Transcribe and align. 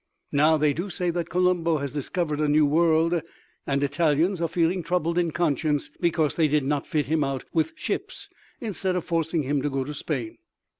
Now, 0.31 0.57
they 0.57 0.73
do 0.73 0.89
say 0.89 1.11
that 1.11 1.29
Colombo 1.29 1.77
has 1.77 1.91
discovered 1.91 2.39
a 2.39 2.47
new 2.47 2.65
world, 2.65 3.21
and 3.67 3.83
Italians 3.83 4.41
are 4.41 4.47
feeling 4.47 4.81
troubled 4.81 5.19
in 5.19 5.29
conscience 5.29 5.91
because 6.01 6.33
they 6.33 6.47
did 6.47 6.63
not 6.63 6.87
fit 6.87 7.05
him 7.05 7.23
out 7.23 7.45
with 7.53 7.73
ships 7.75 8.27
instead 8.59 8.95
of 8.95 9.05
forcing 9.05 9.43
him 9.43 9.61
to 9.61 9.69
go 9.69 9.83
to 9.83 9.93
Spain. 9.93 10.39